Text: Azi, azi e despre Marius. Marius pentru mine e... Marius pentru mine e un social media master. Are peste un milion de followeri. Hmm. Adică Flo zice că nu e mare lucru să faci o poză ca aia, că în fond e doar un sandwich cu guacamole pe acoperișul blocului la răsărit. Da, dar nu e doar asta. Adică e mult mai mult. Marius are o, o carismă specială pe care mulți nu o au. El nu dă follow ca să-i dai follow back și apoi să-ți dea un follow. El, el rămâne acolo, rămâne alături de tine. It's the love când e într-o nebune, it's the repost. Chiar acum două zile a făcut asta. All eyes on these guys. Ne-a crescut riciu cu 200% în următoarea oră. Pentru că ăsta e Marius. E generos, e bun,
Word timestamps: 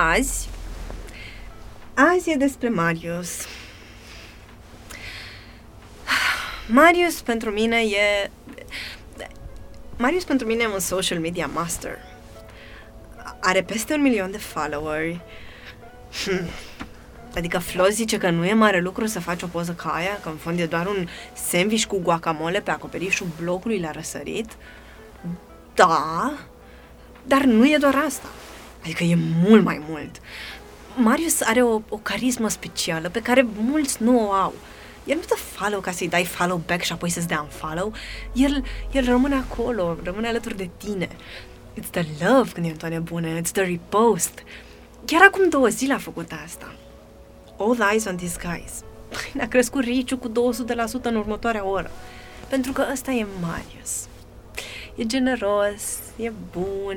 Azi, 0.00 0.48
azi 1.94 2.30
e 2.30 2.34
despre 2.34 2.68
Marius. 2.68 3.46
Marius 6.68 7.20
pentru 7.20 7.50
mine 7.50 7.76
e... 7.76 8.30
Marius 9.96 10.24
pentru 10.24 10.46
mine 10.46 10.62
e 10.62 10.66
un 10.66 10.78
social 10.78 11.18
media 11.18 11.46
master. 11.46 11.98
Are 13.40 13.62
peste 13.62 13.94
un 13.94 14.02
milion 14.02 14.30
de 14.30 14.38
followeri. 14.38 15.20
Hmm. 16.24 16.48
Adică 17.34 17.58
Flo 17.58 17.88
zice 17.88 18.18
că 18.18 18.30
nu 18.30 18.44
e 18.44 18.52
mare 18.52 18.80
lucru 18.80 19.06
să 19.06 19.20
faci 19.20 19.42
o 19.42 19.46
poză 19.46 19.72
ca 19.72 19.88
aia, 19.88 20.18
că 20.22 20.28
în 20.28 20.36
fond 20.36 20.58
e 20.58 20.66
doar 20.66 20.86
un 20.86 21.08
sandwich 21.32 21.84
cu 21.84 21.98
guacamole 22.00 22.60
pe 22.60 22.70
acoperișul 22.70 23.26
blocului 23.40 23.80
la 23.80 23.90
răsărit. 23.90 24.56
Da, 25.74 26.32
dar 27.26 27.42
nu 27.42 27.66
e 27.66 27.76
doar 27.76 27.94
asta. 28.06 28.28
Adică 28.88 29.04
e 29.04 29.18
mult 29.44 29.64
mai 29.64 29.82
mult. 29.88 30.20
Marius 30.96 31.40
are 31.40 31.62
o, 31.62 31.80
o 31.88 31.96
carismă 31.96 32.48
specială 32.48 33.08
pe 33.08 33.22
care 33.22 33.46
mulți 33.60 34.02
nu 34.02 34.26
o 34.26 34.32
au. 34.32 34.54
El 35.04 35.16
nu 35.16 35.22
dă 35.28 35.34
follow 35.34 35.80
ca 35.80 35.90
să-i 35.90 36.08
dai 36.08 36.24
follow 36.24 36.62
back 36.66 36.82
și 36.82 36.92
apoi 36.92 37.10
să-ți 37.10 37.28
dea 37.28 37.40
un 37.40 37.48
follow. 37.48 37.92
El, 38.32 38.64
el 38.92 39.04
rămâne 39.04 39.34
acolo, 39.34 39.96
rămâne 40.02 40.28
alături 40.28 40.56
de 40.56 40.70
tine. 40.76 41.08
It's 41.80 41.90
the 41.90 42.04
love 42.20 42.50
când 42.52 42.66
e 42.66 42.68
într-o 42.68 42.88
nebune, 42.88 43.40
it's 43.40 43.52
the 43.52 43.62
repost. 43.62 44.42
Chiar 45.04 45.22
acum 45.22 45.48
două 45.48 45.66
zile 45.66 45.92
a 45.92 45.98
făcut 45.98 46.30
asta. 46.44 46.74
All 47.58 47.88
eyes 47.90 48.04
on 48.04 48.16
these 48.16 48.38
guys. 48.42 48.72
Ne-a 49.34 49.48
crescut 49.48 49.84
riciu 49.84 50.16
cu 50.18 50.28
200% 50.28 50.32
în 51.02 51.14
următoarea 51.14 51.66
oră. 51.66 51.90
Pentru 52.48 52.72
că 52.72 52.86
ăsta 52.92 53.10
e 53.10 53.26
Marius. 53.40 54.06
E 54.96 55.04
generos, 55.04 55.98
e 56.16 56.32
bun, 56.52 56.96